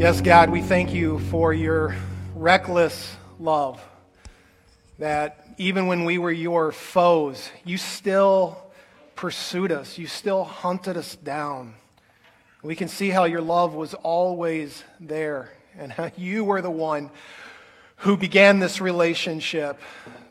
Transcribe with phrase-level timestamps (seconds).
[0.00, 1.94] Yes, God, we thank you for your
[2.34, 3.86] reckless love.
[4.98, 8.56] That even when we were your foes, you still
[9.14, 11.74] pursued us, you still hunted us down.
[12.62, 17.10] We can see how your love was always there and how you were the one
[17.96, 19.78] who began this relationship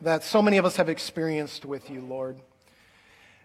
[0.00, 2.40] that so many of us have experienced with you, Lord.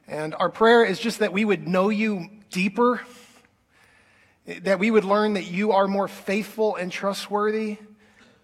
[0.08, 3.02] And our prayer is just that we would know you deeper
[4.46, 7.78] that we would learn that you are more faithful and trustworthy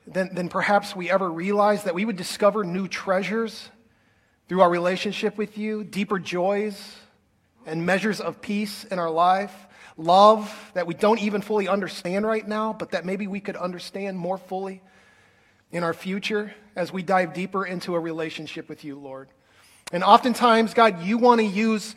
[0.07, 3.69] than, than perhaps we ever realized, that we would discover new treasures
[4.47, 6.97] through our relationship with you, deeper joys
[7.65, 9.53] and measures of peace in our life,
[9.95, 14.17] love that we don't even fully understand right now, but that maybe we could understand
[14.17, 14.81] more fully
[15.71, 19.29] in our future as we dive deeper into a relationship with you, Lord.
[19.91, 21.95] And oftentimes, God, you want to use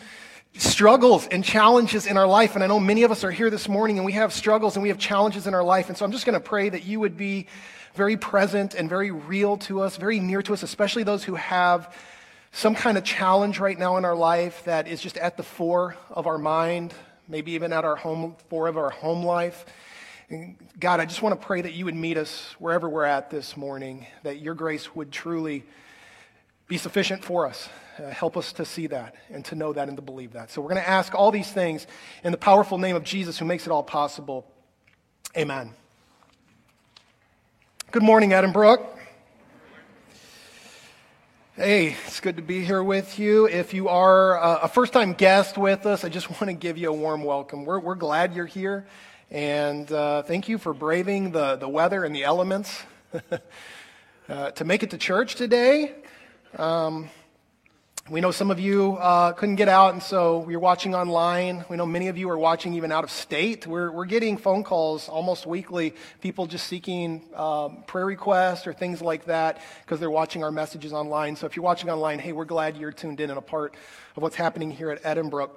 [0.57, 2.55] struggles and challenges in our life.
[2.55, 4.83] And I know many of us are here this morning and we have struggles and
[4.83, 5.89] we have challenges in our life.
[5.89, 7.47] And so I'm just going to pray that you would be
[7.95, 11.95] very present and very real to us, very near to us, especially those who have
[12.53, 15.97] some kind of challenge right now in our life that is just at the fore
[16.11, 16.95] of our mind,
[17.29, 19.67] maybe even at our home, fore of our home life.
[20.31, 23.29] And God, I just want to pray that you would meet us wherever we're at
[23.29, 25.65] this morning, that your grace would truly
[26.67, 27.69] be sufficient for us.
[27.99, 30.51] Uh, help us to see that and to know that and to believe that.
[30.51, 31.87] So we're going to ask all these things
[32.25, 34.51] in the powerful name of Jesus who makes it all possible.
[35.37, 35.73] Amen.
[37.93, 38.85] Good morning, Edinbrook.
[41.57, 43.47] Hey, it's good to be here with you.
[43.47, 46.77] If you are uh, a first time guest with us, I just want to give
[46.79, 47.65] you a warm welcome.
[47.65, 48.89] We're, we're glad you're here,
[49.31, 52.83] and uh, thank you for braving the, the weather and the elements
[54.29, 55.95] uh, to make it to church today.
[56.57, 57.11] Um,
[58.09, 61.65] we know some of you uh, couldn't get out, and so you're watching online.
[61.69, 63.67] We know many of you are watching even out of state.
[63.67, 69.03] We're, we're getting phone calls almost weekly, people just seeking um, prayer requests or things
[69.03, 71.35] like that because they're watching our messages online.
[71.35, 73.75] So if you're watching online, hey, we're glad you're tuned in and a part
[74.17, 75.51] of what's happening here at Edinbrook.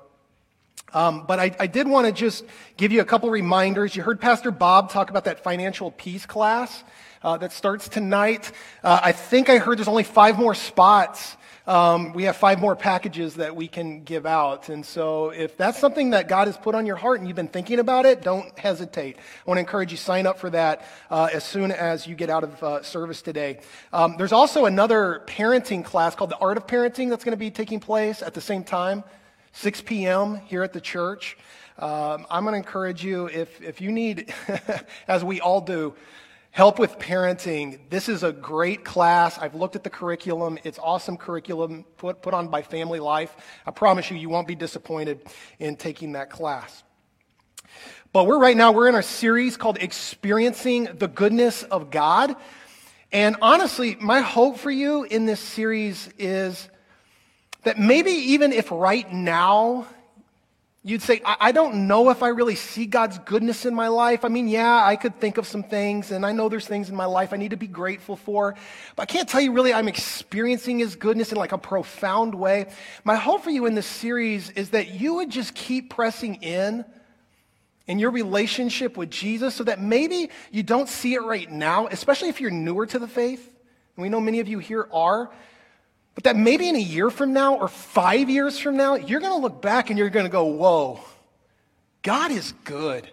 [0.93, 2.43] Um, but I, I did want to just
[2.75, 3.95] give you a couple reminders.
[3.95, 6.83] You heard Pastor Bob talk about that financial peace class
[7.27, 8.51] uh, that starts tonight.
[8.83, 11.35] Uh, I think I heard there's only five more spots
[11.67, 14.69] um, we have five more packages that we can give out.
[14.69, 17.49] And so if that's something that God has put on your heart and you've been
[17.49, 19.17] thinking about it, don't hesitate.
[19.17, 22.29] I want to encourage you sign up for that uh, as soon as you get
[22.29, 23.59] out of uh, service today.
[23.91, 27.51] Um, there's also another parenting class called the Art of Parenting that's going to be
[27.51, 29.03] taking place at the same time,
[29.51, 30.37] 6 p.m.
[30.45, 31.37] here at the church.
[31.79, 34.33] Um, I'm going to encourage you, if, if you need,
[35.09, 35.95] as we all do,
[36.57, 37.77] Help with parenting.
[37.91, 39.37] This is a great class.
[39.37, 40.57] I've looked at the curriculum.
[40.63, 43.37] It's awesome curriculum put, put on by Family Life.
[43.67, 45.21] I promise you, you won't be disappointed
[45.59, 46.83] in taking that class.
[48.11, 52.35] But we're right now, we're in our series called Experiencing the Goodness of God.
[53.11, 56.69] And honestly, my hope for you in this series is
[57.65, 59.85] that maybe even if right now
[60.87, 64.23] You'd say, I, I don't know if I really see God's goodness in my life.
[64.23, 66.95] I mean, yeah, I could think of some things, and I know there's things in
[66.95, 68.55] my life I need to be grateful for,
[68.95, 72.67] but I can't tell you really I'm experiencing His goodness in like a profound way.
[73.03, 76.85] My hope for you in this series is that you would just keep pressing in
[77.87, 82.29] in your relationship with Jesus so that maybe you don't see it right now, especially
[82.29, 83.45] if you're newer to the faith.
[83.97, 85.31] And we know many of you here are.
[86.17, 89.33] But that maybe in a year from now or five years from now, you're going
[89.33, 90.99] to look back and you're going to go, whoa,
[92.01, 93.07] God is good.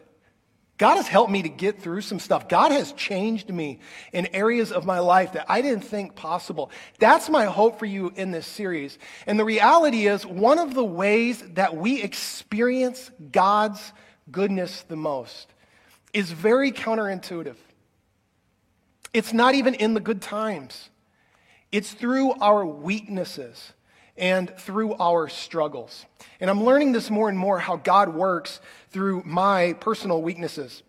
[0.79, 2.49] God has helped me to get through some stuff.
[2.49, 3.81] God has changed me
[4.15, 6.71] in areas of my life that I didn't think possible.
[6.99, 8.99] That's my hope for you in this series.
[9.27, 13.93] And the reality is, one of the ways that we experience God's
[14.31, 15.53] goodness the most
[16.15, 17.57] is very counterintuitive.
[19.13, 20.89] It's not even in the good times.
[21.75, 23.73] It's through our weaknesses
[24.17, 26.07] and through our struggles.
[26.39, 30.84] And I'm learning this more and more how God works through my personal weaknesses.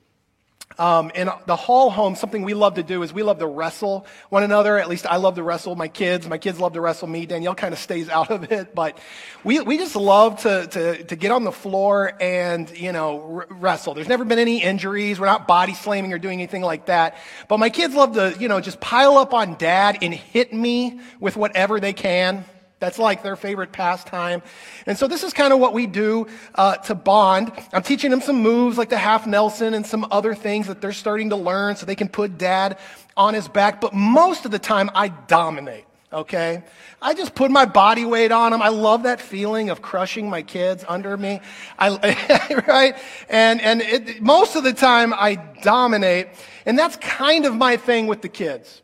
[0.77, 4.05] Um, in the Hall home, something we love to do is we love to wrestle
[4.27, 4.77] one another.
[4.77, 6.27] At least I love to wrestle my kids.
[6.27, 7.25] My kids love to wrestle me.
[7.25, 8.97] Danielle kind of stays out of it, but
[9.45, 13.47] we, we just love to, to, to get on the floor and, you know, r-
[13.51, 13.93] wrestle.
[13.93, 15.17] There's never been any injuries.
[15.17, 17.15] We're not body slamming or doing anything like that.
[17.47, 20.99] But my kids love to, you know, just pile up on dad and hit me
[21.21, 22.43] with whatever they can.
[22.79, 24.41] That's like their favorite pastime.
[24.85, 27.51] And so this is kind of what we do uh, to bond.
[27.71, 30.91] I'm teaching them some moves like the half Nelson and some other things that they're
[30.91, 32.77] starting to learn so they can put dad
[33.15, 33.79] on his back.
[33.79, 35.85] But most of the time, I dominate.
[36.11, 36.63] okay?
[37.01, 38.61] I just put my body weight on them.
[38.61, 41.41] I love that feeling of crushing my kids under me.
[41.77, 42.95] I, right?
[43.29, 46.27] And, and it, most of the time I dominate.
[46.65, 48.81] And that's kind of my thing with the kids.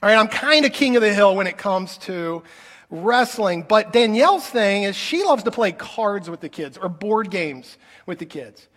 [0.00, 2.44] All right, I'm kind of king of the hill when it comes to
[2.88, 3.62] wrestling.
[3.62, 7.76] But Danielle's thing is she loves to play cards with the kids or board games
[8.06, 8.68] with the kids.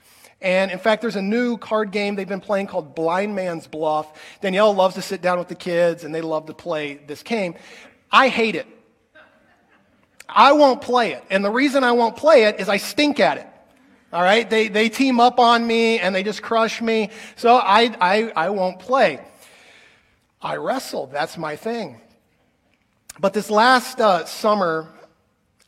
[0.41, 4.19] And in fact, there's a new card game they've been playing called Blind Man's Bluff.
[4.41, 7.53] Danielle loves to sit down with the kids and they love to play this game.
[8.11, 8.65] I hate it.
[10.27, 11.23] I won't play it.
[11.29, 13.47] And the reason I won't play it is I stink at it.
[14.11, 14.49] All right?
[14.49, 17.11] They, they team up on me and they just crush me.
[17.35, 19.19] So I, I, I won't play.
[20.41, 21.07] I wrestle.
[21.07, 22.01] That's my thing.
[23.19, 24.87] But this last uh, summer,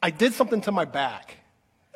[0.01, 1.37] I did something to my back.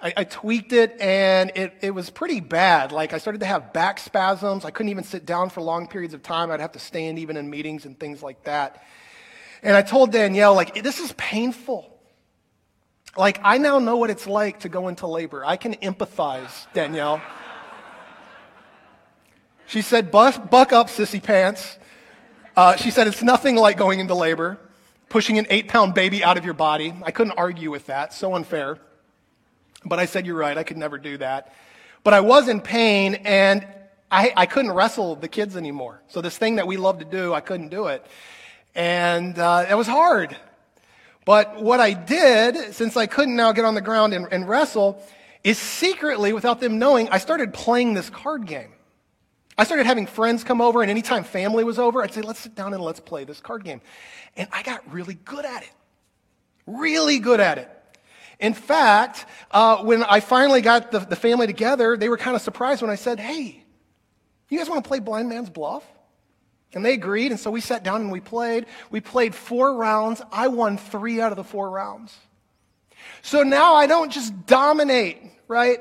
[0.01, 2.91] I, I, tweaked it and it, it was pretty bad.
[2.91, 4.63] Like I started to have back spasms.
[4.63, 6.51] I couldn't even sit down for long periods of time.
[6.51, 8.83] I'd have to stand even in meetings and things like that.
[9.63, 11.91] And I told Danielle, like, this is painful.
[13.17, 15.43] Like, I now know what it's like to go into labor.
[15.43, 17.19] I can empathize, Danielle.
[19.65, 21.79] she said, buck up, sissy pants.
[22.57, 24.57] Uh, she said, it's nothing like going into labor,
[25.09, 26.91] pushing an eight pound baby out of your body.
[27.03, 28.15] I couldn't argue with that.
[28.15, 28.79] So unfair.
[29.85, 31.53] But I said, You're right, I could never do that.
[32.03, 33.63] But I was in pain and
[34.09, 36.01] I, I couldn't wrestle the kids anymore.
[36.07, 38.03] So this thing that we love to do, I couldn't do it.
[38.73, 40.35] And uh, it was hard.
[41.25, 44.99] But what I did, since I couldn't now get on the ground and, and wrestle,
[45.43, 48.71] is secretly, without them knowing, I started playing this card game.
[49.57, 52.53] I started having friends come over, and anytime family was over, I'd say, let's sit
[52.53, 53.81] down and let's play this card game.
[54.35, 55.71] And I got really good at it.
[56.67, 57.71] Really good at it.
[58.39, 62.41] In fact, uh, when I finally got the, the family together, they were kind of
[62.41, 63.63] surprised when I said, Hey,
[64.49, 65.83] you guys want to play Blind Man's Bluff?
[66.73, 68.65] And they agreed, and so we sat down and we played.
[68.91, 70.21] We played four rounds.
[70.31, 72.15] I won three out of the four rounds.
[73.21, 75.17] So now I don't just dominate,
[75.47, 75.79] right,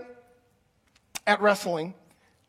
[1.27, 1.95] at wrestling.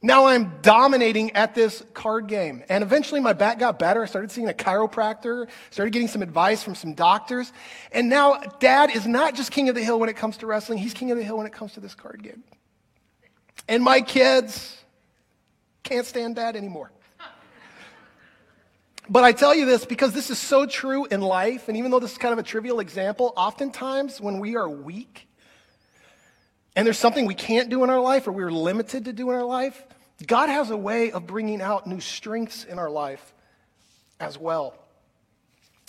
[0.01, 2.63] Now I'm dominating at this card game.
[2.69, 4.03] And eventually my back got better.
[4.03, 7.51] I started seeing a chiropractor, started getting some advice from some doctors.
[7.91, 10.77] And now dad is not just king of the hill when it comes to wrestling,
[10.77, 12.43] he's king of the hill when it comes to this card game.
[13.67, 14.77] And my kids
[15.83, 16.91] can't stand dad anymore.
[19.09, 21.99] But I tell you this because this is so true in life, and even though
[21.99, 25.29] this is kind of a trivial example, oftentimes when we are weak,
[26.77, 29.35] and there's something we can't do in our life or we're limited to do in
[29.35, 29.83] our life,
[30.27, 33.33] God has a way of bringing out new strengths in our life
[34.19, 34.75] as well.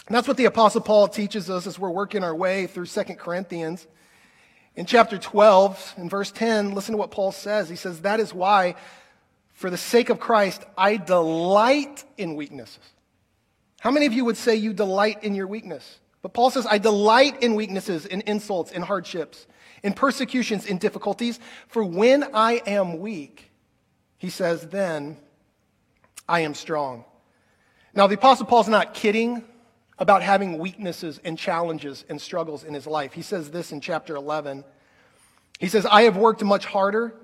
[0.06, 3.17] And that's what the Apostle Paul teaches us as we're working our way through Second
[3.17, 3.87] Corinthians.
[4.76, 7.69] In chapter 12, in verse 10, listen to what Paul says.
[7.69, 8.75] He says, That is why,
[9.52, 12.79] for the sake of Christ, I delight in weaknesses.
[13.81, 15.99] How many of you would say you delight in your weakness?
[16.23, 19.46] But Paul says, I delight in weaknesses, in insults, in hardships
[19.82, 21.38] in persecutions, in difficulties.
[21.69, 23.50] For when I am weak,
[24.16, 25.16] he says, then
[26.28, 27.04] I am strong.
[27.94, 29.44] Now, the Apostle Paul's not kidding
[29.98, 33.12] about having weaknesses and challenges and struggles in his life.
[33.12, 34.64] He says this in chapter 11.
[35.58, 37.14] He says, I have worked much harder.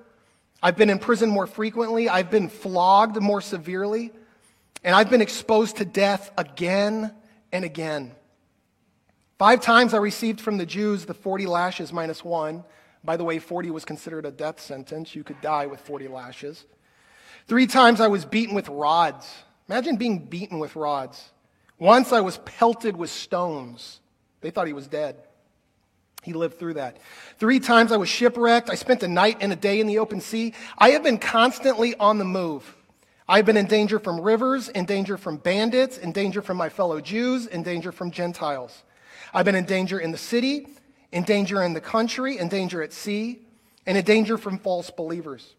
[0.62, 2.08] I've been in prison more frequently.
[2.08, 4.10] I've been flogged more severely.
[4.82, 7.12] And I've been exposed to death again
[7.52, 8.12] and again.
[9.38, 12.64] Five times I received from the Jews the 40 lashes minus one.
[13.02, 15.14] By the way, 40 was considered a death sentence.
[15.14, 16.64] You could die with 40 lashes.
[17.46, 19.30] Three times I was beaten with rods.
[19.68, 21.30] Imagine being beaten with rods.
[21.78, 24.00] Once I was pelted with stones.
[24.40, 25.16] They thought he was dead.
[26.22, 26.98] He lived through that.
[27.38, 28.70] Three times I was shipwrecked.
[28.70, 30.54] I spent a night and a day in the open sea.
[30.78, 32.74] I have been constantly on the move.
[33.28, 37.00] I've been in danger from rivers, in danger from bandits, in danger from my fellow
[37.00, 38.84] Jews, in danger from Gentiles.
[39.34, 40.68] I've been in danger in the city,
[41.10, 43.40] in danger in the country, in danger at sea,
[43.84, 45.54] and in danger from false believers.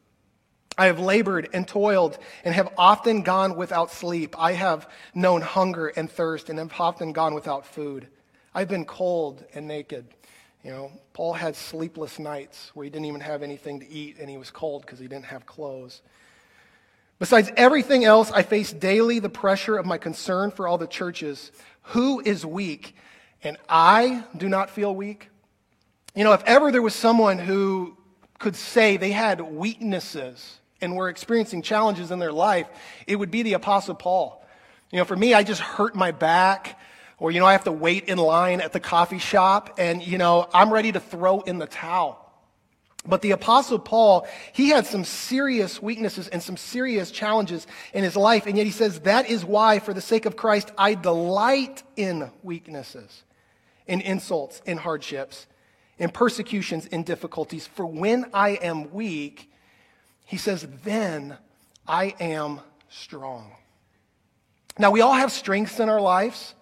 [0.77, 4.35] I have labored and toiled and have often gone without sleep.
[4.39, 8.07] I have known hunger and thirst and have often gone without food.
[8.53, 10.05] I've been cold and naked.
[10.63, 14.29] You know, Paul had sleepless nights where he didn't even have anything to eat and
[14.29, 16.01] he was cold because he didn't have clothes.
[17.19, 21.51] Besides everything else, I face daily the pressure of my concern for all the churches.
[21.83, 22.95] Who is weak
[23.45, 25.29] and I do not feel weak.
[26.15, 27.97] You know, if ever there was someone who
[28.39, 32.67] could say they had weaknesses and were experiencing challenges in their life,
[33.07, 34.45] it would be the Apostle Paul.
[34.91, 36.79] You know, for me, I just hurt my back,
[37.17, 40.17] or, you know, I have to wait in line at the coffee shop, and, you
[40.17, 42.21] know, I'm ready to throw in the towel.
[43.07, 48.15] But the Apostle Paul, he had some serious weaknesses and some serious challenges in his
[48.15, 48.47] life.
[48.47, 52.31] And yet he says, That is why, for the sake of Christ, I delight in
[52.41, 53.23] weaknesses,
[53.87, 55.47] in insults, in hardships,
[55.97, 57.67] in persecutions, in difficulties.
[57.67, 59.51] For when I am weak,
[60.25, 61.37] he says, Then
[61.87, 63.51] I am strong.
[64.77, 66.53] Now, we all have strengths in our lives,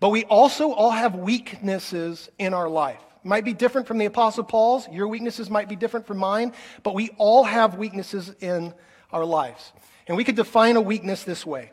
[0.00, 4.44] but we also all have weaknesses in our life might be different from the Apostle
[4.44, 4.88] Paul's.
[4.88, 8.72] Your weaknesses might be different from mine, but we all have weaknesses in
[9.12, 9.72] our lives.
[10.06, 11.72] And we could define a weakness this way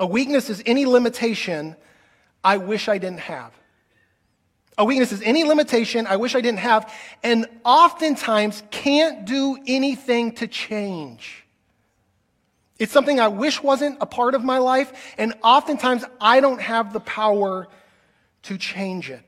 [0.00, 1.76] a weakness is any limitation
[2.44, 3.52] I wish I didn't have.
[4.76, 10.32] A weakness is any limitation I wish I didn't have, and oftentimes can't do anything
[10.32, 11.44] to change.
[12.78, 16.92] It's something I wish wasn't a part of my life, and oftentimes I don't have
[16.92, 17.68] the power
[18.42, 19.22] to change it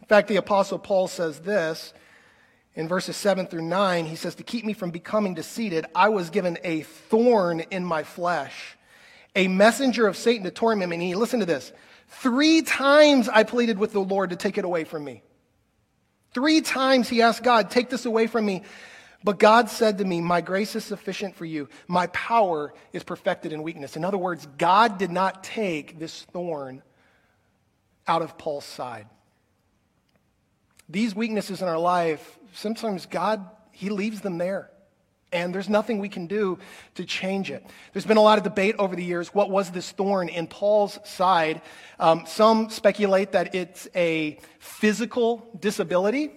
[0.00, 1.92] In fact, the Apostle Paul says this
[2.74, 4.06] in verses 7 through 9.
[4.06, 8.02] He says, To keep me from becoming conceited, I was given a thorn in my
[8.02, 8.76] flesh,
[9.34, 10.92] a messenger of Satan to torment him.
[10.92, 11.72] And he, listen to this.
[12.08, 15.22] Three times I pleaded with the Lord to take it away from me.
[16.32, 18.62] Three times he asked God, Take this away from me.
[19.22, 21.68] But God said to me, My grace is sufficient for you.
[21.86, 23.96] My power is perfected in weakness.
[23.96, 26.82] In other words, God did not take this thorn
[28.08, 29.06] out of Paul's side
[30.90, 34.70] these weaknesses in our life, sometimes God, He leaves them there.
[35.32, 36.58] And there's nothing we can do
[36.96, 37.64] to change it.
[37.92, 39.32] There's been a lot of debate over the years.
[39.32, 41.62] What was this thorn in Paul's side?
[42.00, 46.32] Um, some speculate that it's a physical disability.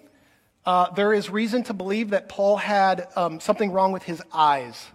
[0.66, 4.88] Uh, there is reason to believe that Paul had um, something wrong with his eyes.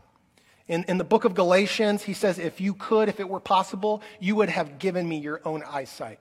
[0.69, 4.03] In, in the book of Galatians, he says, If you could, if it were possible,
[4.21, 6.21] you would have given me your own eyesight.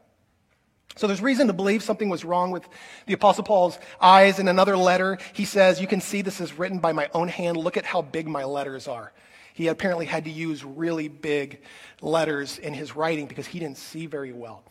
[0.95, 2.67] So there's reason to believe something was wrong with
[3.05, 4.39] the Apostle Paul's eyes.
[4.39, 7.57] In another letter, he says, You can see this is written by my own hand.
[7.57, 9.11] Look at how big my letters are.
[9.53, 11.61] He apparently had to use really big
[12.01, 14.63] letters in his writing because he didn't see very well.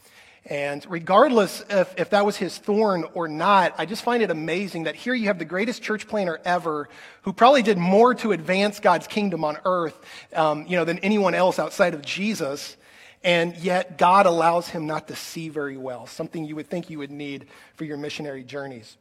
[0.49, 4.85] And regardless if, if that was his thorn or not, I just find it amazing
[4.85, 6.89] that here you have the greatest church planner ever
[7.23, 9.99] who probably did more to advance God's kingdom on earth
[10.35, 12.77] um, you know, than anyone else outside of Jesus
[13.27, 16.99] and yet God allows him not to see very well, something you would think you
[16.99, 18.97] would need for your missionary journeys.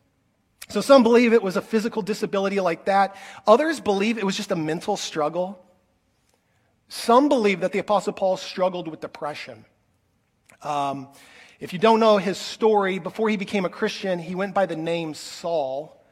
[0.68, 3.16] So some believe it was a physical disability like that.
[3.46, 5.64] Others believe it was just a mental struggle.
[6.90, 9.64] Some believe that the Apostle Paul struggled with depression.
[10.64, 11.10] Um,
[11.60, 14.76] if you don't know his story, before he became a Christian, he went by the
[14.76, 16.04] name Saul,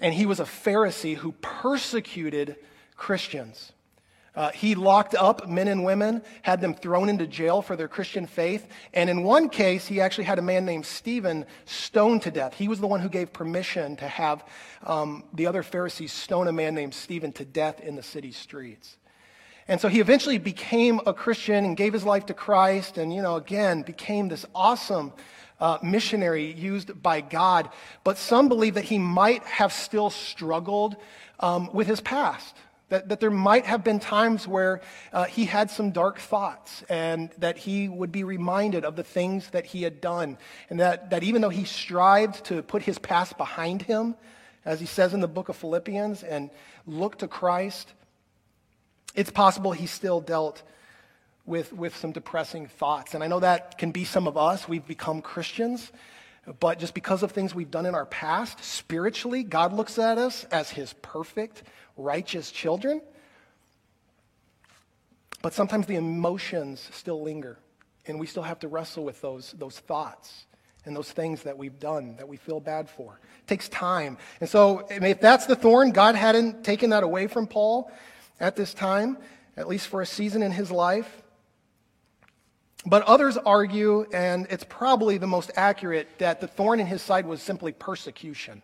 [0.00, 2.56] and he was a Pharisee who persecuted
[2.96, 3.70] Christians.
[4.38, 8.24] Uh, he locked up men and women, had them thrown into jail for their Christian
[8.24, 8.68] faith.
[8.94, 12.54] And in one case, he actually had a man named Stephen stoned to death.
[12.54, 14.44] He was the one who gave permission to have
[14.86, 18.96] um, the other Pharisees stone a man named Stephen to death in the city streets.
[19.66, 23.22] And so he eventually became a Christian and gave his life to Christ, and, you
[23.22, 25.12] know, again, became this awesome
[25.58, 27.70] uh, missionary used by God.
[28.04, 30.94] But some believe that he might have still struggled
[31.40, 32.54] um, with his past.
[32.90, 34.80] That, that there might have been times where
[35.12, 39.50] uh, he had some dark thoughts and that he would be reminded of the things
[39.50, 40.38] that he had done.
[40.70, 44.14] And that, that even though he strived to put his past behind him,
[44.64, 46.50] as he says in the book of Philippians, and
[46.86, 47.92] look to Christ,
[49.14, 50.62] it's possible he still dealt
[51.44, 53.14] with, with some depressing thoughts.
[53.14, 54.68] And I know that can be some of us.
[54.68, 55.90] We've become Christians.
[56.60, 60.44] But just because of things we've done in our past, spiritually, God looks at us
[60.44, 61.62] as his perfect,
[61.98, 63.02] righteous children.
[65.42, 67.58] But sometimes the emotions still linger,
[68.06, 70.46] and we still have to wrestle with those, those thoughts
[70.84, 73.20] and those things that we've done that we feel bad for.
[73.40, 74.16] It takes time.
[74.40, 77.90] And so, if that's the thorn, God hadn't taken that away from Paul
[78.40, 79.18] at this time,
[79.56, 81.22] at least for a season in his life.
[82.86, 87.26] But others argue, and it's probably the most accurate, that the thorn in his side
[87.26, 88.62] was simply persecution.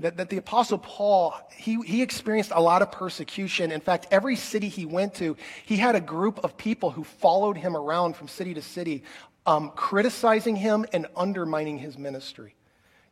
[0.00, 3.70] That, that the Apostle Paul, he, he experienced a lot of persecution.
[3.70, 7.58] In fact, every city he went to, he had a group of people who followed
[7.58, 9.04] him around from city to city,
[9.44, 12.54] um, criticizing him and undermining his ministry.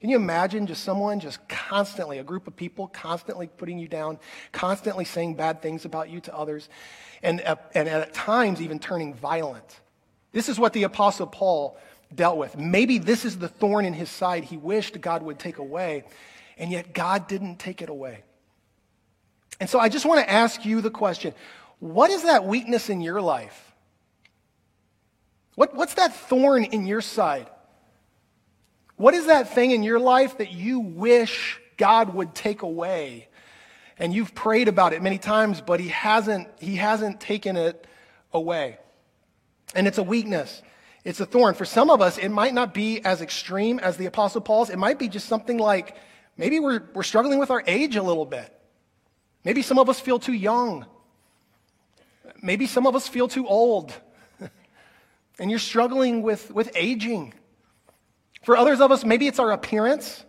[0.01, 4.19] Can you imagine just someone just constantly, a group of people constantly putting you down,
[4.53, 6.71] constantly saying bad things about you to others,
[7.23, 9.81] and, uh, and at times even turning violent?
[10.33, 11.77] This is what the Apostle Paul
[12.15, 12.57] dealt with.
[12.57, 16.05] Maybe this is the thorn in his side he wished God would take away
[16.59, 18.25] and yet God didn't take it away.
[19.61, 21.35] And so I just want to ask you the question
[21.81, 23.73] what is that weakness in your life?
[25.55, 27.49] What, what's that thorn in your side?
[28.97, 33.29] What is that thing in your life that you wish God would take away?
[33.97, 37.87] And you've prayed about it many times, but he hasn't, he hasn't taken it
[38.33, 38.79] away.
[39.75, 40.63] And it's a weakness.
[41.05, 41.55] It's a thorn.
[41.55, 44.71] For some of us, it might not be as extreme as the Apostle Paul's.
[44.71, 45.97] It might be just something like
[46.39, 48.55] maybe we're, we're struggling with our age a little bit.
[49.45, 50.87] Maybe some of us feel too young.
[52.43, 53.93] Maybe some of us feel too old.
[55.39, 57.35] and you're struggling with, with aging.
[58.43, 60.25] For others of us, maybe it's our appearance.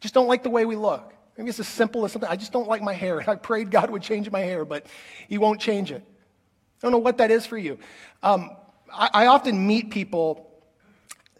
[0.00, 1.14] Just don't like the way we look.
[1.36, 2.28] Maybe it's as simple as something.
[2.28, 3.22] I just don't like my hair.
[3.30, 4.86] I prayed God would change my hair, but
[5.28, 6.02] He won't change it.
[6.02, 7.78] I don't know what that is for you.
[8.22, 8.50] Um,
[8.92, 10.44] I, I often meet people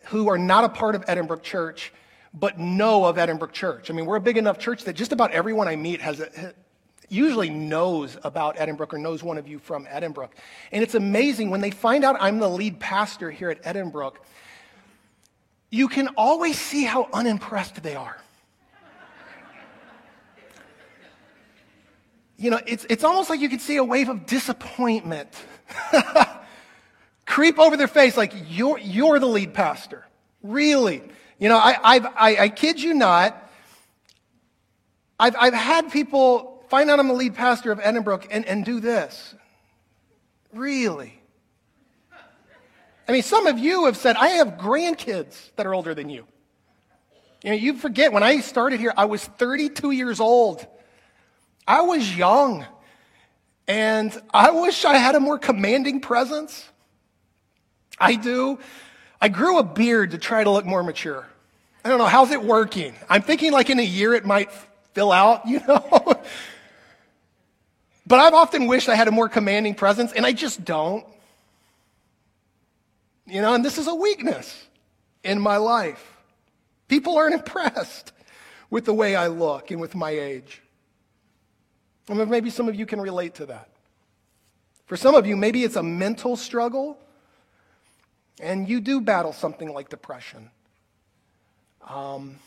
[0.07, 1.93] who are not a part of Edinbrook Church,
[2.35, 3.91] but know of Edinbrook Church.
[3.91, 6.55] I mean, we're a big enough church that just about everyone I meet has a,
[7.09, 10.31] usually knows about Edinbrook or knows one of you from Edinbrook.
[10.73, 14.17] And it's amazing when they find out I'm the lead pastor here at Edinbrook,
[15.71, 18.19] you can always see how unimpressed they are.
[22.37, 25.29] you know, it's, it's almost like you can see a wave of disappointment
[27.27, 30.07] creep over their face like, you're, you're the lead pastor.
[30.43, 31.03] Really?
[31.39, 33.51] You know, I, I've, I, I kid you not,
[35.21, 38.81] I've, I've had people find out I'm the lead pastor of Edinbrook and, and do
[38.81, 39.35] this.
[40.53, 41.15] Really?
[43.09, 46.27] I mean, some of you have said, I have grandkids that are older than you.
[47.43, 50.67] You know, you forget, when I started here, I was 32 years old.
[51.67, 52.67] I was young.
[53.67, 56.69] And I wish I had a more commanding presence.
[57.99, 58.59] I do.
[59.21, 61.27] I grew a beard to try to look more mature.
[61.85, 62.95] I don't know, how's it working?
[63.09, 64.51] I'm thinking like in a year it might
[64.95, 66.23] fill out, you know?
[68.07, 71.05] but I've often wished I had a more commanding presence, and I just don't.
[73.27, 74.67] You know, and this is a weakness
[75.23, 76.17] in my life.
[76.89, 78.13] People aren't impressed
[78.71, 80.63] with the way I look and with my age.
[82.09, 83.69] And maybe some of you can relate to that.
[84.87, 86.99] For some of you, maybe it's a mental struggle,
[88.41, 90.51] and you do battle something like depression.
[91.89, 92.39] Um,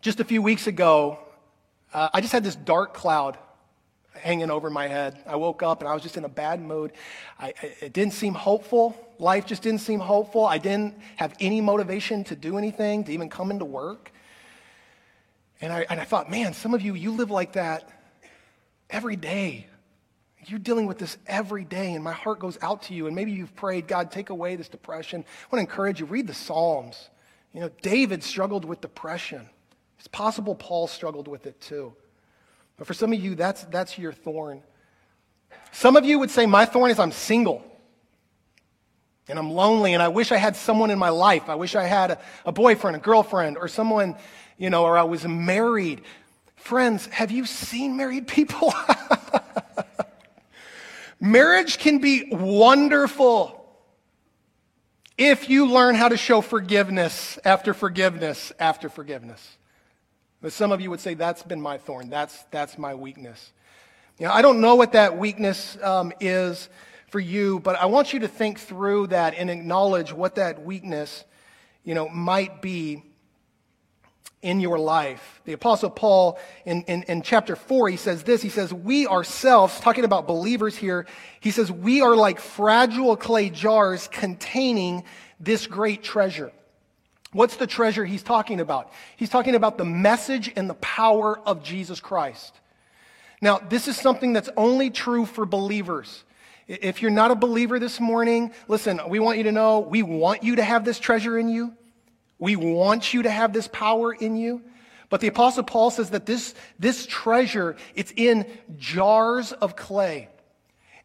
[0.00, 1.18] just a few weeks ago,
[1.92, 3.36] uh, I just had this dark cloud
[4.12, 5.18] hanging over my head.
[5.26, 6.92] I woke up and I was just in a bad mood.
[7.38, 8.96] I, it didn't seem hopeful.
[9.18, 10.44] Life just didn't seem hopeful.
[10.44, 14.12] I didn't have any motivation to do anything, to even come into work.
[15.60, 17.88] And I, and I thought, man, some of you, you live like that
[18.88, 19.66] every day.
[20.46, 23.06] You're dealing with this every day, and my heart goes out to you.
[23.06, 25.20] And maybe you've prayed, God, take away this depression.
[25.20, 27.10] I want to encourage you, read the Psalms.
[27.52, 29.48] You know, David struggled with depression.
[29.98, 31.94] It's possible Paul struggled with it too.
[32.78, 34.62] But for some of you, that's, that's your thorn.
[35.72, 37.64] Some of you would say, My thorn is I'm single.
[39.28, 41.48] And I'm lonely, and I wish I had someone in my life.
[41.48, 44.16] I wish I had a, a boyfriend, a girlfriend, or someone,
[44.56, 46.00] you know, or I was married.
[46.56, 48.74] Friends, have you seen married people?
[51.20, 53.56] Marriage can be wonderful
[55.18, 59.58] if you learn how to show forgiveness after forgiveness after forgiveness.
[60.40, 62.08] But some of you would say, that's been my thorn.
[62.08, 63.52] That's, that's my weakness.
[64.18, 66.70] You know, I don't know what that weakness um, is
[67.08, 71.24] for you, but I want you to think through that and acknowledge what that weakness,
[71.84, 73.02] you know, might be
[74.42, 75.40] in your life.
[75.44, 78.40] The Apostle Paul in, in, in, chapter 4, he says this.
[78.40, 81.06] He says, We ourselves, talking about believers here,
[81.40, 85.04] he says, We are like fragile clay jars containing
[85.38, 86.52] this great treasure.
[87.32, 88.90] What's the treasure he's talking about?
[89.16, 92.54] He's talking about the message and the power of Jesus Christ.
[93.40, 96.24] Now, this is something that's only true for believers.
[96.66, 100.42] If you're not a believer this morning, listen, we want you to know we want
[100.42, 101.74] you to have this treasure in you.
[102.40, 104.62] We want you to have this power in you.
[105.10, 108.46] But the apostle Paul says that this, this treasure, it's in
[108.78, 110.28] jars of clay.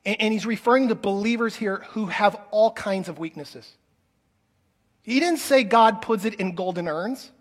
[0.05, 3.69] And, and he's referring to believers here who have all kinds of weaknesses.
[5.03, 7.31] He didn't say God puts it in golden urns.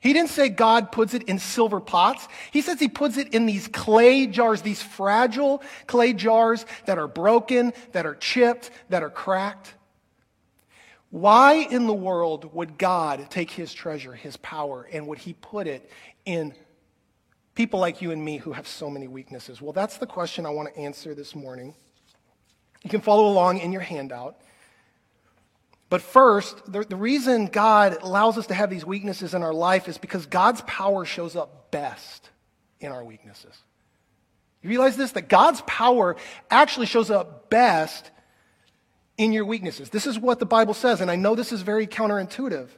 [0.00, 2.28] He didn't say God puts it in silver pots.
[2.52, 7.08] He says he puts it in these clay jars, these fragile clay jars that are
[7.08, 9.74] broken, that are chipped, that are cracked.
[11.10, 15.66] Why in the world would God take his treasure, his power, and would he put
[15.66, 15.90] it
[16.24, 16.54] in
[17.54, 19.62] people like you and me who have so many weaknesses?
[19.62, 21.74] Well, that's the question I want to answer this morning.
[22.82, 24.36] You can follow along in your handout.
[25.90, 29.88] But first, the, the reason God allows us to have these weaknesses in our life
[29.88, 32.28] is because God's power shows up best
[32.80, 33.56] in our weaknesses.
[34.62, 35.12] You realize this?
[35.12, 36.16] That God's power
[36.50, 38.10] actually shows up best
[39.18, 39.90] in your weaknesses.
[39.90, 42.68] This is what the Bible says, and I know this is very counterintuitive.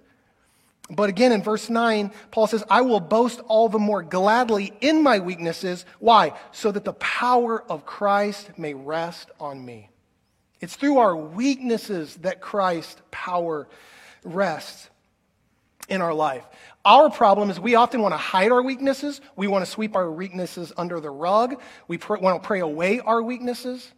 [0.91, 5.03] But again, in verse 9, Paul says, I will boast all the more gladly in
[5.03, 5.85] my weaknesses.
[6.01, 6.33] Why?
[6.51, 9.91] So that the power of Christ may rest on me.
[10.61, 13.69] It's through our weaknesses that Christ's power
[14.25, 14.91] rests
[15.89, 16.45] in our life.
[16.85, 19.21] Our problem is we often want to hide our weaknesses.
[19.37, 21.61] We want to sweep our weaknesses under the rug.
[21.87, 23.93] We pr- want to pray away our weaknesses.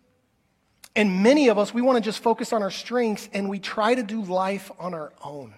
[0.95, 3.95] And many of us, we want to just focus on our strengths and we try
[3.95, 5.55] to do life on our own.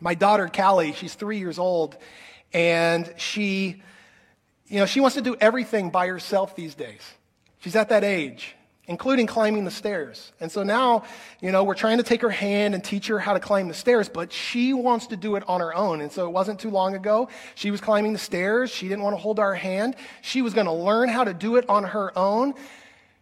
[0.00, 1.96] My daughter, Callie, she's three years old,
[2.52, 3.82] and she,
[4.66, 7.00] you know, she wants to do everything by herself these days.
[7.60, 8.54] She's at that age,
[8.86, 10.32] including climbing the stairs.
[10.38, 11.04] And so now,
[11.40, 13.74] you know, we're trying to take her hand and teach her how to climb the
[13.74, 16.02] stairs, but she wants to do it on her own.
[16.02, 17.30] And so it wasn't too long ago.
[17.54, 18.70] She was climbing the stairs.
[18.70, 19.96] She didn't want to hold our hand.
[20.20, 22.52] She was going to learn how to do it on her own.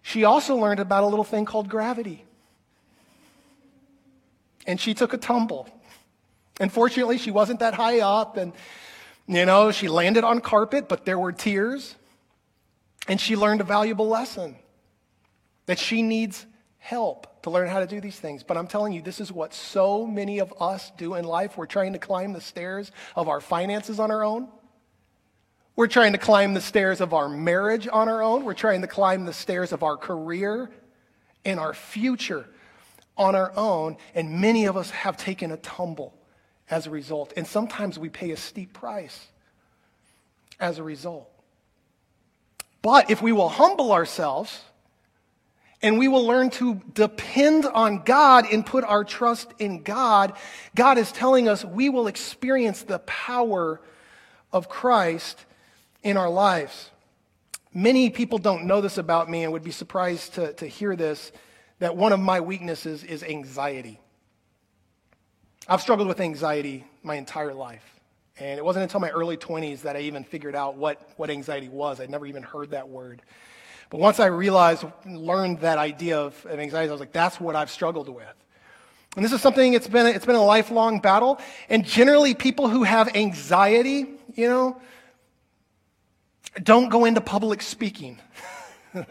[0.07, 2.27] She also learned about a little thing called gravity.
[4.67, 5.67] And she took a tumble.
[6.61, 8.37] And fortunately, she wasn't that high up.
[8.37, 8.53] And,
[9.27, 11.95] you know, she landed on carpet, but there were tears.
[13.09, 14.57] And she learned a valuable lesson
[15.65, 16.45] that she needs
[16.77, 18.43] help to learn how to do these things.
[18.43, 21.57] But I'm telling you, this is what so many of us do in life.
[21.57, 24.49] We're trying to climb the stairs of our finances on our own.
[25.77, 28.45] We're trying to climb the stairs of our marriage on our own.
[28.45, 30.71] We're trying to climb the stairs of our career
[31.45, 32.47] and our future
[33.17, 33.97] on our own.
[34.15, 36.15] And many of us have taken a tumble
[36.71, 37.33] as a result.
[37.37, 39.27] And sometimes we pay a steep price
[40.61, 41.29] as a result.
[42.81, 44.61] But if we will humble ourselves
[45.83, 50.35] and we will learn to depend on God and put our trust in God,
[50.77, 53.81] God is telling us we will experience the power
[54.53, 55.45] of Christ
[56.05, 56.91] in our lives.
[57.73, 61.33] Many people don't know this about me and would be surprised to, to hear this
[61.81, 63.99] that one of my weaknesses is anxiety.
[65.67, 67.83] I've struggled with anxiety my entire life.
[68.39, 71.69] And it wasn't until my early 20s that I even figured out what, what anxiety
[71.69, 72.01] was.
[72.01, 73.23] I'd never even heard that word.
[73.91, 77.57] But once I realized, learned that idea of, of anxiety, I was like, that's what
[77.57, 78.25] I've struggled with.
[79.17, 81.41] And this is something, it's been, it's been a lifelong battle.
[81.69, 84.81] And generally, people who have anxiety, you know,
[86.63, 88.21] don't go into public speaking.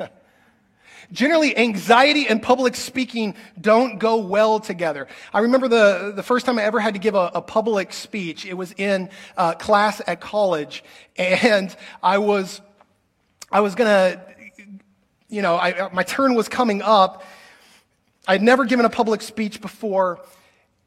[1.11, 5.07] Generally, anxiety and public speaking don't go well together.
[5.33, 8.45] I remember the, the first time I ever had to give a, a public speech.
[8.45, 10.83] It was in uh, class at college,
[11.17, 12.61] and I was,
[13.51, 14.23] I was gonna,
[15.27, 17.23] you know, I, my turn was coming up.
[18.27, 20.21] I'd never given a public speech before,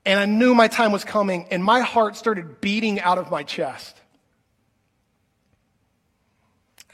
[0.06, 3.42] and I knew my time was coming, and my heart started beating out of my
[3.42, 4.00] chest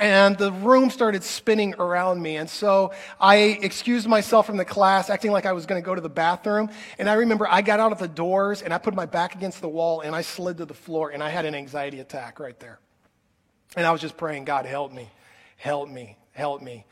[0.02, 2.36] and the room started spinning around me.
[2.36, 5.94] And so I excused myself from the class, acting like I was going to go
[5.94, 6.70] to the bathroom.
[6.98, 9.60] And I remember I got out of the doors and I put my back against
[9.60, 12.58] the wall and I slid to the floor and I had an anxiety attack right
[12.58, 12.80] there.
[13.76, 15.08] And I was just praying, God, help me,
[15.56, 16.84] help me, help me.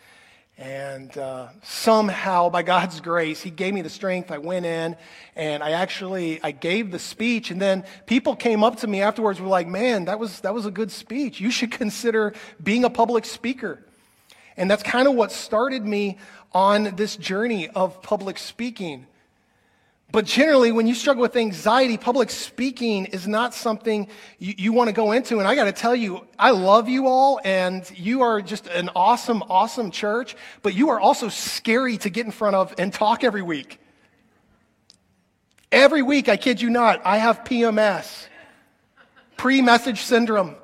[0.61, 4.31] And uh, somehow, by God's grace, He gave me the strength.
[4.31, 4.95] I went in
[5.35, 7.51] and I actually I gave the speech.
[7.51, 9.41] And then people came up to me afterwards.
[9.41, 11.41] Were like, "Man, that was that was a good speech.
[11.41, 13.83] You should consider being a public speaker."
[14.59, 16.19] And that's kind of what started me
[16.53, 19.07] on this journey of public speaking.
[20.13, 24.89] But generally, when you struggle with anxiety, public speaking is not something you, you want
[24.89, 25.39] to go into.
[25.39, 28.91] And I got to tell you, I love you all, and you are just an
[28.97, 33.23] awesome, awesome church, but you are also scary to get in front of and talk
[33.23, 33.79] every week.
[35.71, 38.27] Every week, I kid you not, I have PMS,
[39.37, 40.57] pre message syndrome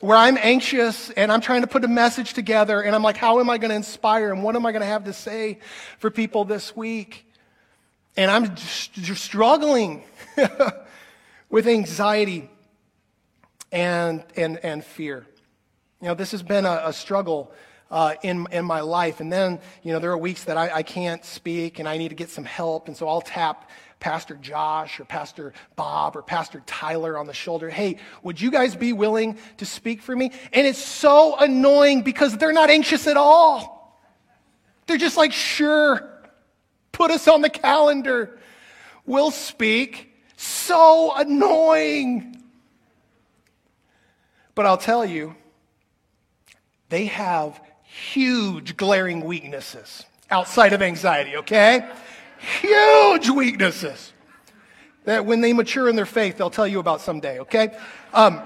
[0.00, 3.40] where I'm anxious and I'm trying to put a message together and I'm like, how
[3.40, 5.58] am I going to inspire and what am I going to have to say
[5.98, 7.26] for people this week?
[8.16, 10.04] And I'm just struggling
[11.50, 12.48] with anxiety
[13.72, 15.26] and, and, and fear.
[16.00, 17.52] You know, this has been a, a struggle
[17.90, 19.20] uh, in, in my life.
[19.20, 22.10] And then, you know, there are weeks that I, I can't speak and I need
[22.10, 22.86] to get some help.
[22.86, 27.68] And so I'll tap Pastor Josh or Pastor Bob or Pastor Tyler on the shoulder.
[27.68, 30.30] Hey, would you guys be willing to speak for me?
[30.52, 34.00] And it's so annoying because they're not anxious at all.
[34.86, 36.08] They're just like, sure,
[36.92, 38.38] put us on the calendar.
[39.04, 40.14] We'll speak.
[40.36, 42.42] So annoying.
[44.54, 45.34] But I'll tell you,
[46.88, 51.88] they have huge glaring weaknesses outside of anxiety, okay?
[52.38, 54.12] Huge weaknesses
[55.04, 57.76] that when they mature in their faith, they'll tell you about someday, okay?
[58.12, 58.42] Um,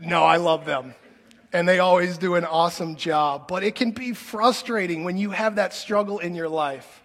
[0.00, 0.94] no, I love them.
[1.56, 3.48] and they always do an awesome job.
[3.48, 7.02] But it can be frustrating when you have that struggle in your life,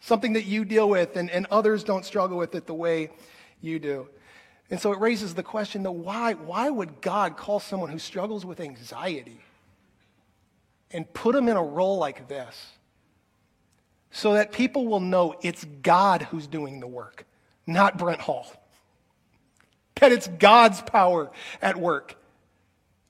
[0.00, 3.10] something that you deal with, and, and others don't struggle with it the way
[3.60, 4.08] you do.
[4.70, 8.46] And so it raises the question that why, why would God call someone who struggles
[8.46, 9.40] with anxiety
[10.92, 12.66] and put them in a role like this
[14.10, 17.26] so that people will know it's God who's doing the work,
[17.66, 18.46] not Brent Hall?
[19.96, 22.16] That it's God's power at work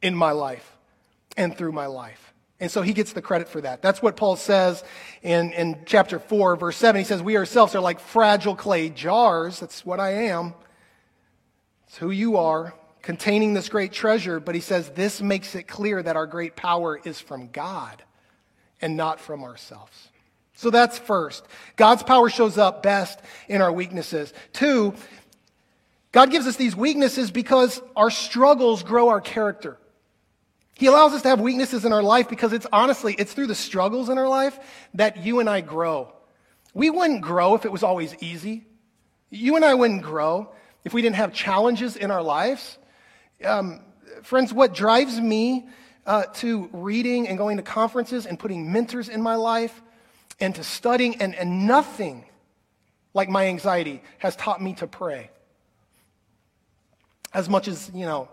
[0.03, 0.77] in my life
[1.37, 2.31] and through my life.
[2.61, 3.81] And so he gets the credit for that.
[3.81, 4.85] That's what Paul says
[5.23, 6.99] in, in chapter 4, verse 7.
[6.99, 9.61] He says, We ourselves are like fragile clay jars.
[9.61, 10.53] That's what I am.
[11.87, 14.41] It's who you are, containing this great treasure.
[14.41, 18.03] But he says, This makes it clear that our great power is from God
[18.83, 20.09] and not from ourselves.
[20.61, 21.43] So that's first.
[21.77, 23.19] God's power shows up best
[23.49, 24.35] in our weaknesses.
[24.53, 24.93] Two,
[26.13, 29.79] God gives us these weaknesses because our struggles grow our character.
[30.75, 33.55] He allows us to have weaknesses in our life because it's honestly, it's through the
[33.55, 34.59] struggles in our life
[34.93, 36.13] that you and I grow.
[36.75, 38.67] We wouldn't grow if it was always easy.
[39.31, 40.53] You and I wouldn't grow
[40.85, 42.77] if we didn't have challenges in our lives.
[43.43, 43.81] Um,
[44.23, 45.71] friends, what drives me
[46.05, 49.81] uh, to reading and going to conferences and putting mentors in my life
[50.41, 52.25] and to studying, and, and nothing
[53.15, 55.31] like my anxiety has taught me to pray.
[57.33, 58.29] As much as, you know,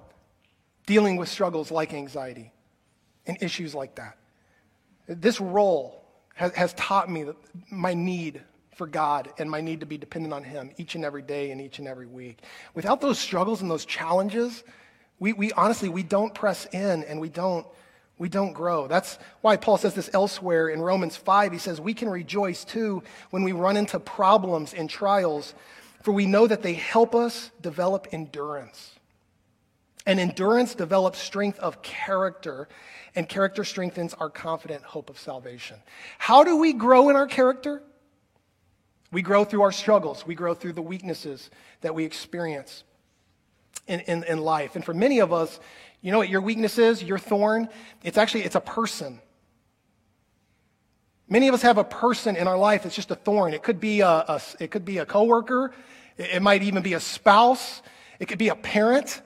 [0.85, 2.51] dealing with struggles like anxiety
[3.27, 4.17] and issues like that.
[5.07, 7.25] This role has, has taught me
[7.69, 8.41] my need
[8.75, 11.59] for God and my need to be dependent on Him each and every day and
[11.59, 12.39] each and every week.
[12.73, 14.63] Without those struggles and those challenges,
[15.19, 17.65] we, we honestly, we don't press in and we don't,
[18.17, 18.87] we don't grow.
[18.87, 21.51] That's why Paul says this elsewhere in Romans 5.
[21.51, 25.53] He says, We can rejoice too when we run into problems and trials,
[26.01, 28.91] for we know that they help us develop endurance.
[30.07, 32.67] And endurance develops strength of character,
[33.13, 35.77] and character strengthens our confident hope of salvation.
[36.17, 37.83] How do we grow in our character?
[39.11, 41.49] We grow through our struggles, we grow through the weaknesses
[41.81, 42.83] that we experience
[43.87, 44.75] in, in, in life.
[44.75, 45.59] And for many of us,
[46.01, 47.69] you know what your weakness is, your thorn?
[48.03, 49.19] It's actually it's a person.
[51.29, 53.53] Many of us have a person in our life that's just a thorn.
[53.53, 55.73] It could be a, a it could be a coworker,
[56.17, 57.81] it might even be a spouse,
[58.19, 59.21] it could be a parent.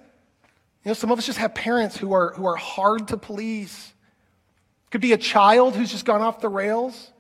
[0.84, 3.94] You know, some of us just have parents who are, who are hard to please.
[4.88, 7.12] It could be a child who's just gone off the rails.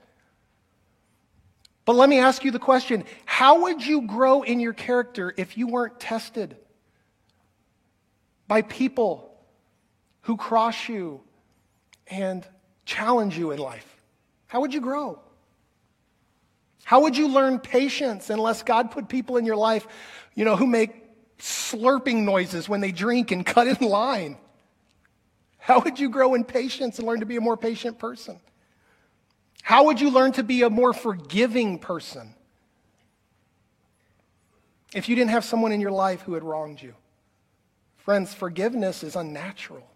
[1.85, 5.57] But let me ask you the question how would you grow in your character if
[5.57, 6.57] you weren't tested
[8.47, 9.30] by people
[10.21, 11.21] who cross you
[12.07, 12.45] and
[12.85, 13.87] challenge you in life?
[14.47, 15.19] How would you grow?
[16.83, 19.87] How would you learn patience unless God put people in your life,
[20.35, 21.01] you know, who make
[21.37, 24.37] slurping noises when they drink and cut in line?
[25.57, 28.39] How would you grow in patience and learn to be a more patient person?
[29.61, 32.33] How would you learn to be a more forgiving person
[34.93, 36.95] if you didn't have someone in your life who had wronged you?
[37.97, 39.87] Friends, forgiveness is unnatural.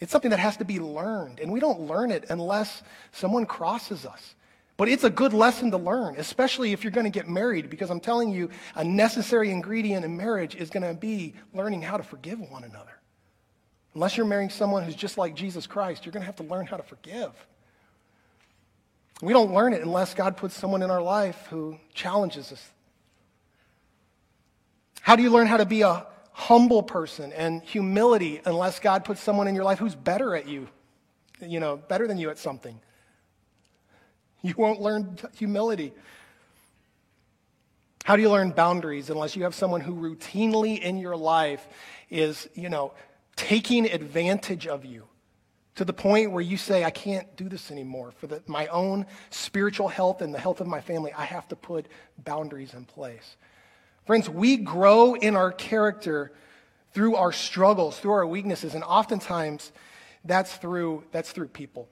[0.00, 2.82] It's something that has to be learned, and we don't learn it unless
[3.12, 4.34] someone crosses us.
[4.78, 7.90] But it's a good lesson to learn, especially if you're going to get married, because
[7.90, 12.02] I'm telling you, a necessary ingredient in marriage is going to be learning how to
[12.02, 12.98] forgive one another.
[13.94, 16.64] Unless you're marrying someone who's just like Jesus Christ, you're going to have to learn
[16.64, 17.32] how to forgive.
[19.20, 22.70] We don't learn it unless God puts someone in our life who challenges us.
[25.02, 29.20] How do you learn how to be a humble person and humility unless God puts
[29.20, 30.68] someone in your life who's better at you,
[31.40, 32.78] you know, better than you at something?
[34.42, 35.92] You won't learn humility.
[38.04, 41.66] How do you learn boundaries unless you have someone who routinely in your life
[42.08, 42.92] is, you know,
[43.36, 45.04] taking advantage of you
[45.76, 48.12] to the point where you say, I can't do this anymore.
[48.12, 51.56] For the, my own spiritual health and the health of my family, I have to
[51.56, 51.86] put
[52.18, 53.36] boundaries in place.
[54.10, 56.32] Friends, we grow in our character
[56.92, 59.70] through our struggles, through our weaknesses, and oftentimes
[60.24, 61.88] that's through, that's through people.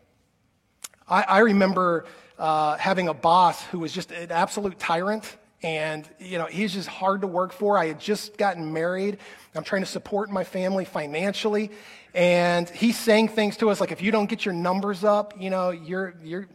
[1.09, 5.37] I, I remember uh, having a boss who was just an absolute tyrant.
[5.63, 7.79] And, you know, he's just hard to work for.
[7.79, 9.19] I had just gotten married.
[9.55, 11.71] I'm trying to support my family financially.
[12.15, 15.51] And he's saying things to us like, if you don't get your numbers up, you
[15.51, 16.49] know, you're, you're,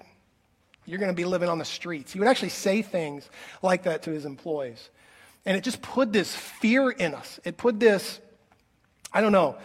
[0.86, 2.12] you're going to be living on the streets.
[2.12, 3.30] He would actually say things
[3.62, 4.90] like that to his employees.
[5.46, 7.40] And it just put this fear in us.
[7.44, 8.20] It put this,
[9.12, 9.58] I don't know,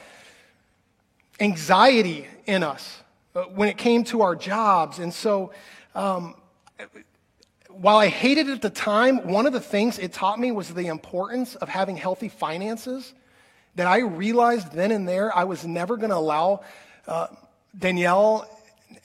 [1.41, 3.03] anxiety in us
[3.35, 4.99] uh, when it came to our jobs.
[4.99, 5.53] And so,
[5.95, 6.35] um,
[7.69, 10.75] while I hated it at the time, one of the things it taught me was
[10.75, 13.15] the importance of having healthy finances
[13.77, 16.63] that I realized then and there I was never going to allow
[17.07, 17.29] uh,
[17.79, 18.51] Danielle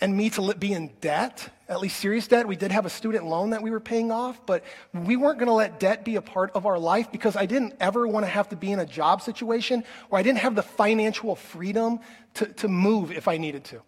[0.02, 2.48] and me to be in debt, at least serious debt.
[2.48, 5.48] We did have a student loan that we were paying off, but we weren't going
[5.48, 8.30] to let debt be a part of our life because I didn't ever want to
[8.30, 12.00] have to be in a job situation where I didn't have the financial freedom
[12.36, 13.82] to, to move if I needed to.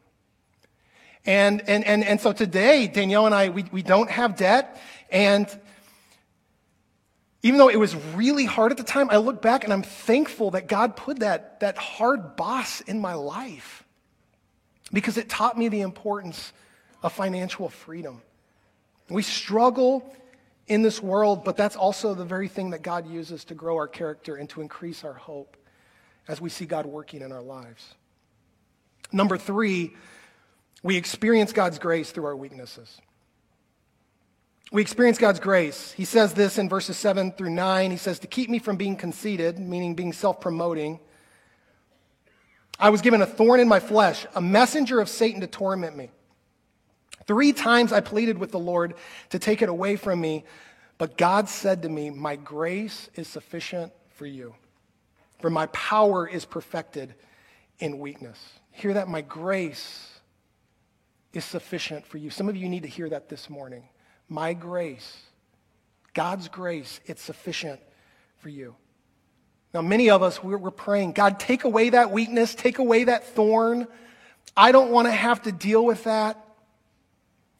[1.26, 4.80] And, and, and, and so today, Danielle and I, we, we don't have debt.
[5.10, 5.48] And
[7.42, 10.52] even though it was really hard at the time, I look back and I'm thankful
[10.52, 13.85] that God put that, that hard boss in my life
[14.92, 16.54] because it taught me the importance
[17.04, 18.22] of financial freedom.
[19.10, 20.16] We struggle
[20.68, 23.88] in this world, but that's also the very thing that God uses to grow our
[23.88, 25.58] character and to increase our hope
[26.28, 27.94] as we see God working in our lives.
[29.12, 29.94] Number three,
[30.82, 33.00] we experience God's grace through our weaknesses.
[34.72, 35.92] We experience God's grace.
[35.92, 37.92] He says this in verses 7 through 9.
[37.92, 41.00] He says, To keep me from being conceited, meaning being self promoting,
[42.80, 46.10] I was given a thorn in my flesh, a messenger of Satan to torment me.
[47.26, 48.96] Three times I pleaded with the Lord
[49.30, 50.44] to take it away from me,
[50.98, 54.54] but God said to me, My grace is sufficient for you,
[55.40, 57.16] for my power is perfected
[57.80, 58.40] in weakness.
[58.72, 59.08] Hear that?
[59.08, 60.20] My grace
[61.34, 62.30] is sufficient for you.
[62.30, 63.88] Some of you need to hear that this morning.
[64.30, 65.18] My grace,
[66.14, 67.80] God's grace, it's sufficient
[68.38, 68.76] for you.
[69.76, 73.26] Now, many of us, we're, we're praying, God, take away that weakness, take away that
[73.26, 73.88] thorn.
[74.56, 76.42] I don't want to have to deal with that.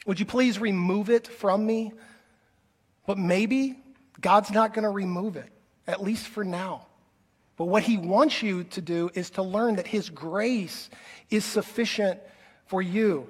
[0.06, 1.92] Would you please remove it from me?
[3.06, 3.78] But maybe
[4.22, 5.50] God's not going to remove it,
[5.88, 6.88] at least for now.
[7.58, 10.90] But what he wants you to do is to learn that his grace
[11.30, 12.22] is sufficient
[12.68, 13.30] for you.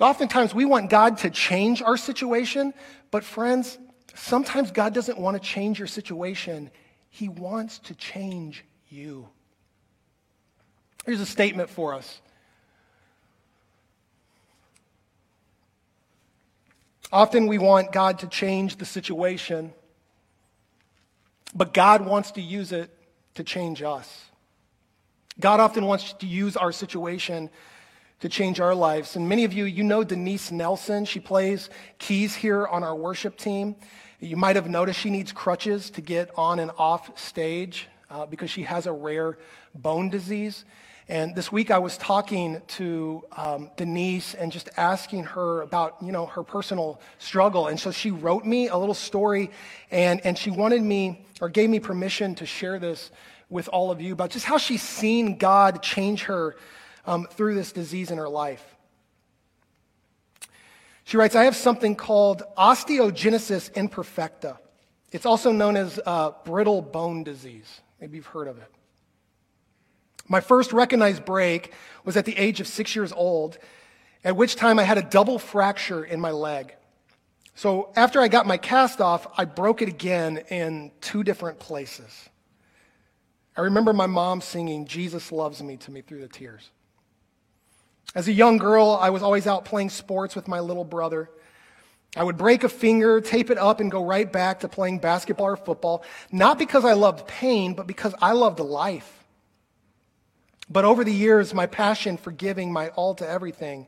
[0.00, 2.72] Oftentimes we want God to change our situation,
[3.10, 3.76] but friends,
[4.14, 6.70] sometimes God doesn't want to change your situation.
[7.10, 9.28] He wants to change you.
[11.04, 12.20] Here's a statement for us.
[17.12, 19.72] Often we want God to change the situation,
[21.54, 22.96] but God wants to use it
[23.34, 24.26] to change us.
[25.40, 27.50] God often wants to use our situation
[28.20, 29.16] to change our lives.
[29.16, 31.04] And many of you, you know Denise Nelson.
[31.04, 33.76] She plays keys here on our worship team.
[34.20, 38.50] You might have noticed she needs crutches to get on and off stage uh, because
[38.50, 39.38] she has a rare
[39.74, 40.64] bone disease.
[41.08, 46.12] And this week I was talking to um, Denise and just asking her about, you
[46.12, 47.66] know, her personal struggle.
[47.66, 49.50] And so she wrote me a little story
[49.90, 53.10] and, and she wanted me or gave me permission to share this
[53.48, 56.54] with all of you about just how she's seen God change her
[57.06, 58.64] um, through this disease in her life.
[61.04, 64.58] She writes, I have something called osteogenesis imperfecta.
[65.12, 67.80] It's also known as uh, brittle bone disease.
[68.00, 68.70] Maybe you've heard of it.
[70.28, 71.72] My first recognized break
[72.04, 73.58] was at the age of six years old,
[74.22, 76.76] at which time I had a double fracture in my leg.
[77.56, 82.28] So after I got my cast off, I broke it again in two different places.
[83.56, 86.70] I remember my mom singing, Jesus Loves Me to me through the tears.
[88.14, 91.30] As a young girl, I was always out playing sports with my little brother.
[92.16, 95.46] I would break a finger, tape it up, and go right back to playing basketball
[95.46, 99.24] or football, not because I loved pain, but because I loved life.
[100.68, 103.86] But over the years, my passion for giving my all to everything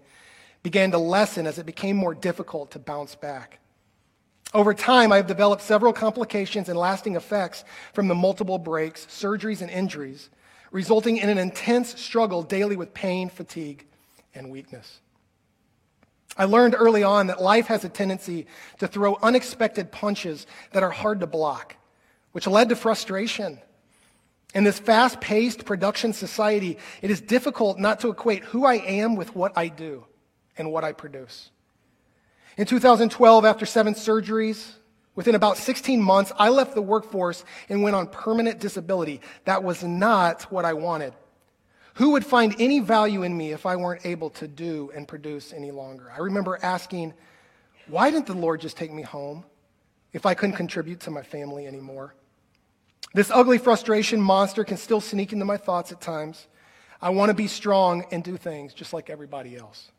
[0.62, 3.58] began to lessen as it became more difficult to bounce back.
[4.54, 9.62] Over time, I have developed several complications and lasting effects from the multiple breaks, surgeries,
[9.62, 10.28] and injuries,
[10.70, 13.87] resulting in an intense struggle daily with pain, fatigue,
[14.35, 15.01] and weakness.
[16.37, 18.47] I learned early on that life has a tendency
[18.79, 21.77] to throw unexpected punches that are hard to block,
[22.33, 23.59] which led to frustration.
[24.55, 29.16] In this fast paced production society, it is difficult not to equate who I am
[29.16, 30.05] with what I do
[30.57, 31.51] and what I produce.
[32.57, 34.73] In 2012, after seven surgeries,
[35.14, 39.21] within about 16 months, I left the workforce and went on permanent disability.
[39.45, 41.14] That was not what I wanted.
[41.94, 45.52] Who would find any value in me if I weren't able to do and produce
[45.52, 46.11] any longer?
[46.14, 47.12] I remember asking,
[47.87, 49.44] why didn't the Lord just take me home
[50.12, 52.14] if I couldn't contribute to my family anymore?
[53.14, 56.46] This ugly frustration monster can still sneak into my thoughts at times.
[57.00, 59.90] I want to be strong and do things just like everybody else.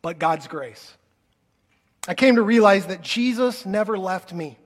[0.00, 0.96] But God's grace.
[2.08, 4.56] I came to realize that Jesus never left me.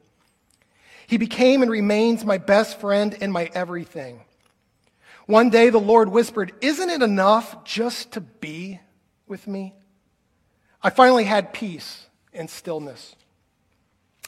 [1.07, 4.20] He became and remains my best friend and my everything.
[5.31, 8.81] One day the Lord whispered, Isn't it enough just to be
[9.28, 9.74] with me?
[10.83, 13.14] I finally had peace and stillness.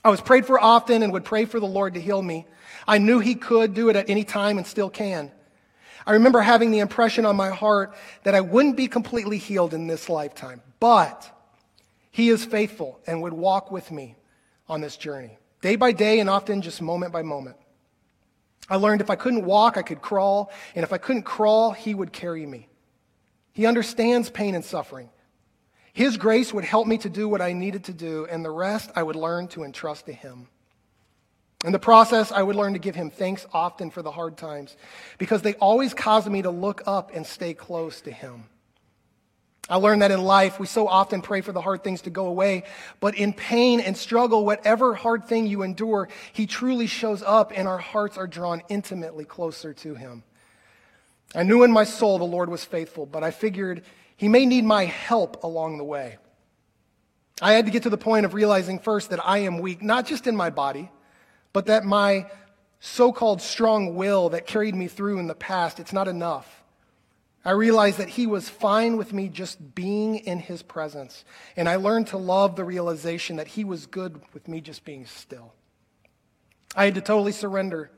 [0.05, 2.47] I was prayed for often and would pray for the Lord to heal me.
[2.87, 5.33] I knew He could do it at any time and still can.
[6.07, 9.89] I remember having the impression on my heart that I wouldn't be completely healed in
[9.89, 11.29] this lifetime, but
[12.13, 14.15] He is faithful and would walk with me
[14.69, 17.57] on this journey, day by day and often just moment by moment.
[18.73, 21.95] I learned if I couldn't walk, I could crawl, and if I couldn't crawl, He
[21.95, 22.69] would carry me.
[23.53, 25.11] He understands pain and suffering.
[25.93, 28.91] His grace would help me to do what I needed to do, and the rest
[28.97, 30.49] I would learn to entrust to Him.
[31.67, 34.75] In the process, I would learn to give Him thanks often for the hard times
[35.19, 38.45] because they always caused me to look up and stay close to Him.
[39.73, 42.27] I learned that in life, we so often pray for the hard things to go
[42.27, 42.65] away,
[43.01, 47.67] but in pain and struggle, whatever hard thing you endure, He truly shows up and
[47.67, 50.25] our hearts are drawn intimately closer to Him.
[51.35, 53.83] I knew in my soul the Lord was faithful, but I figured
[54.19, 56.19] he may need my help along the way.
[57.41, 60.05] I had to get to the point of realizing first that I am weak, not
[60.05, 60.91] just in my body,
[61.55, 62.27] but that my
[62.79, 66.62] so called strong will that carried me through in the past, it's not enough.
[67.45, 71.25] I realized that he was fine with me just being in his presence.
[71.57, 75.07] And I learned to love the realization that he was good with me just being
[75.07, 75.53] still.
[76.77, 77.91] I had to totally surrender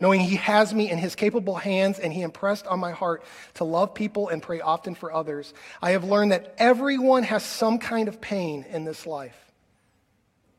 [0.00, 3.64] knowing He has me in His capable hands and He impressed on my heart to
[3.64, 8.08] love people and pray often for others, I have learned that everyone has some kind
[8.08, 9.52] of pain in this life.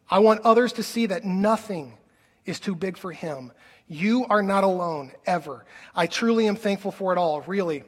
[0.09, 1.97] I want others to see that nothing
[2.45, 3.51] is too big for Him.
[3.87, 5.65] You are not alone, ever.
[5.95, 7.83] I truly am thankful for it all, really.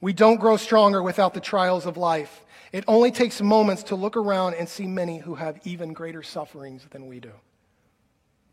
[0.00, 2.44] We don't grow stronger without the trials of life.
[2.72, 6.86] It only takes moments to look around and see many who have even greater sufferings
[6.90, 7.32] than we do.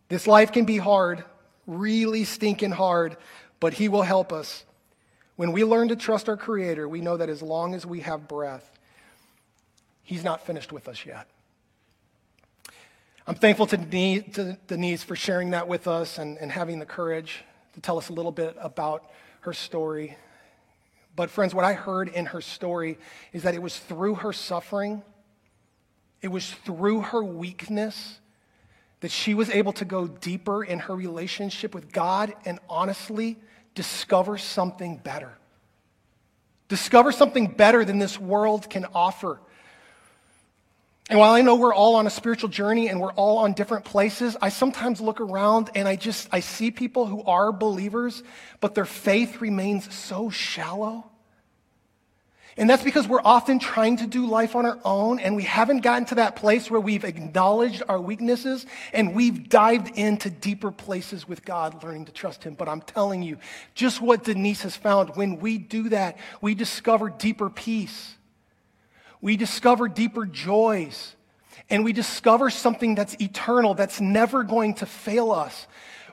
[0.08, 1.24] This life can be hard,
[1.68, 3.18] really stinking hard,
[3.60, 4.66] but He will help us.
[5.36, 8.28] When we learn to trust our Creator, we know that as long as we have
[8.28, 8.72] breath,
[10.04, 11.28] He's not finished with us yet.
[13.28, 17.44] I'm thankful to Denise for sharing that with us and, and having the courage
[17.74, 19.10] to tell us a little bit about
[19.42, 20.16] her story.
[21.16, 22.98] But, friends, what I heard in her story
[23.32, 25.02] is that it was through her suffering,
[26.22, 28.20] it was through her weakness
[29.02, 33.38] that she was able to go deeper in her relationship with God and honestly
[33.76, 35.38] discover something better.
[36.68, 39.40] Discover something better than this world can offer.
[41.10, 43.86] And while I know we're all on a spiritual journey and we're all on different
[43.86, 48.24] places, I sometimes look around and I just I see people who are believers,
[48.60, 51.06] but their faith remains so shallow.
[52.58, 55.82] And that's because we're often trying to do life on our own and we haven't
[55.82, 61.28] gotten to that place where we've acknowledged our weaknesses and we've dived into deeper places
[61.28, 62.56] with God, learning to trust Him.
[62.56, 63.38] But I'm telling you,
[63.76, 68.16] just what Denise has found, when we do that, we discover deeper peace.
[69.26, 71.16] We discover deeper joys.
[71.68, 75.66] And we discover something that's eternal, that's never going to fail us,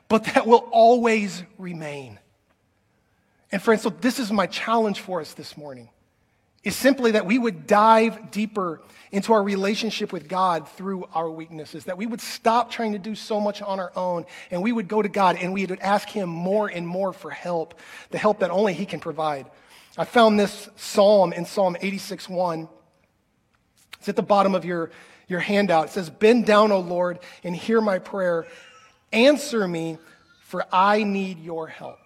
[0.07, 2.17] but that will always remain.
[3.51, 5.89] And friends, so this is my challenge for us this morning
[6.63, 11.83] is simply that we would dive deeper into our relationship with God through our weaknesses,
[11.83, 14.87] that we would stop trying to do so much on our own and we would
[14.87, 18.39] go to God and we would ask Him more and more for help, the help
[18.39, 19.45] that only He can provide.
[19.99, 22.67] I found this psalm in Psalm 86 1.
[24.03, 24.91] It's at the bottom of your,
[25.29, 25.85] your handout.
[25.85, 28.45] It says, Bend down, O Lord, and hear my prayer.
[29.13, 29.97] Answer me,
[30.41, 31.99] for I need your help.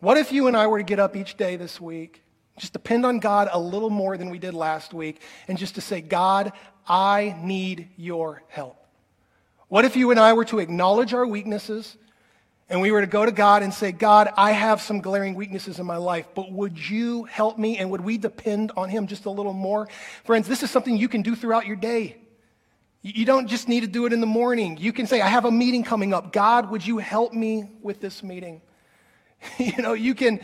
[0.00, 2.24] What if you and I were to get up each day this week,
[2.58, 5.80] just depend on God a little more than we did last week, and just to
[5.80, 6.50] say, God,
[6.88, 8.84] I need your help?
[9.68, 11.96] What if you and I were to acknowledge our weaknesses
[12.70, 15.80] and we were to go to God and say, God, I have some glaring weaknesses
[15.80, 19.26] in my life, but would you help me and would we depend on Him just
[19.26, 19.88] a little more?
[20.22, 22.16] Friends, this is something you can do throughout your day.
[23.02, 24.76] You don't just need to do it in the morning.
[24.78, 26.32] You can say, I have a meeting coming up.
[26.32, 28.62] God, would you help me with this meeting?
[29.58, 30.40] you know, you can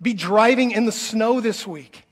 [0.00, 2.05] be driving in the snow this week.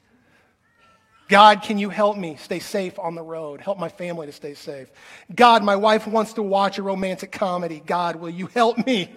[1.29, 3.61] God, can you help me stay safe on the road?
[3.61, 4.91] Help my family to stay safe.
[5.35, 7.83] God, my wife wants to watch a romantic comedy.
[7.85, 9.14] God, will you help me?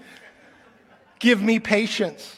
[1.19, 2.35] Give me patience.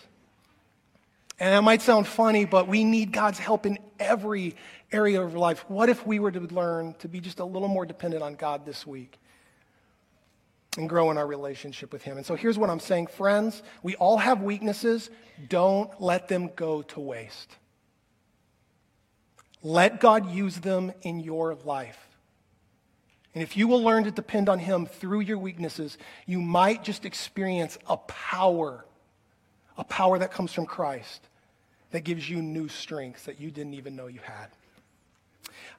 [1.40, 4.56] And that might sound funny, but we need God's help in every
[4.92, 5.64] area of life.
[5.68, 8.66] What if we were to learn to be just a little more dependent on God
[8.66, 9.20] this week?
[10.78, 12.18] and grow in our relationship with Him.
[12.18, 15.10] And so here's what I'm saying, friends we all have weaknesses.
[15.48, 17.56] Don't let them go to waste.
[19.62, 21.98] Let God use them in your life.
[23.34, 27.06] And if you will learn to depend on Him through your weaknesses, you might just
[27.06, 28.86] experience a power,
[29.78, 31.22] a power that comes from Christ
[31.92, 34.48] that gives you new strength that you didn't even know you had.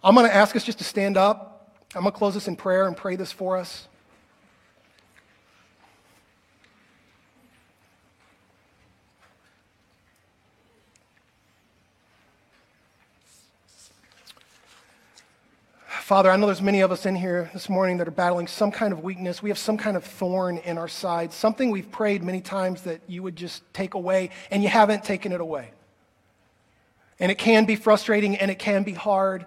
[0.03, 1.77] I'm going to ask us just to stand up.
[1.95, 3.89] I'm going to close this in prayer and pray this for us.
[16.11, 18.73] Father, I know there's many of us in here this morning that are battling some
[18.73, 19.45] kind of weakness.
[19.45, 23.01] We have some kind of thorn in our side, something we've prayed many times that
[23.07, 25.71] you would just take away, and you haven't taken it away.
[27.21, 29.47] And it can be frustrating and it can be hard.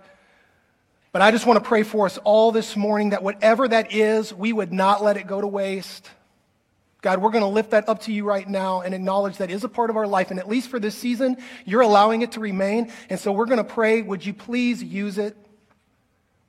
[1.11, 4.33] But I just want to pray for us all this morning that whatever that is,
[4.33, 6.09] we would not let it go to waste.
[7.01, 9.65] God, we're going to lift that up to you right now and acknowledge that is
[9.65, 10.31] a part of our life.
[10.31, 11.35] And at least for this season,
[11.65, 12.89] you're allowing it to remain.
[13.09, 15.35] And so we're going to pray, would you please use it?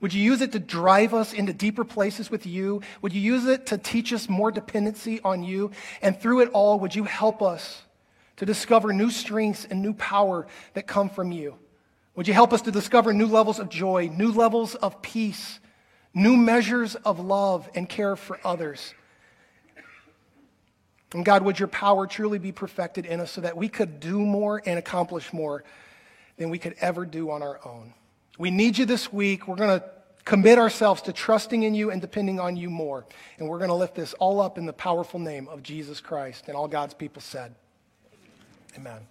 [0.04, 2.82] Would you use it to drive us into deeper places with you?
[3.00, 5.70] Would you use it to teach us more dependency on you?
[6.02, 7.80] And through it all, would you help us
[8.36, 11.54] to discover new strengths and new power that come from you?
[12.16, 15.58] Would you help us to discover new levels of joy, new levels of peace,
[16.12, 18.92] new measures of love and care for others?
[21.14, 24.20] And God, would your power truly be perfected in us so that we could do
[24.20, 25.64] more and accomplish more
[26.36, 27.94] than we could ever do on our own?
[28.36, 29.46] We need you this week.
[29.46, 29.93] We're going to
[30.24, 33.04] commit ourselves to trusting in you and depending on you more.
[33.38, 36.44] And we're going to lift this all up in the powerful name of Jesus Christ.
[36.48, 37.54] And all God's people said,
[38.76, 39.06] Amen.